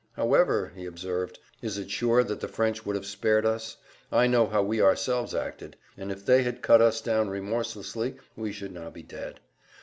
[0.13, 3.77] "However," he observed, "is it sure that the French would have spared us?
[4.11, 8.51] I know how we ourselves acted; and if they had cut us down remorselessly we
[8.51, 9.41] should now be dead.